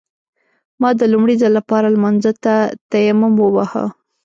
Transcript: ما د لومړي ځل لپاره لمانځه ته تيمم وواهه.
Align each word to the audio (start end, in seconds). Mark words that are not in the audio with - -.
ما 0.81 0.89
د 0.99 1.01
لومړي 1.13 1.35
ځل 1.41 1.51
لپاره 1.59 1.87
لمانځه 1.95 2.31
ته 2.43 2.55
تيمم 2.91 3.33
وواهه. 3.39 3.85